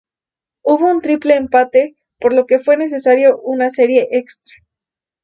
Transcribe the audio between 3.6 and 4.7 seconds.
serie extra.